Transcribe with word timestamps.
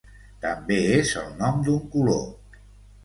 També 0.45 0.77
és 0.95 1.11
el 1.25 1.29
nom 1.43 1.63
d'un 1.67 1.85
color. 1.97 2.61